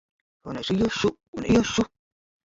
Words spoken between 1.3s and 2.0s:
un iešu!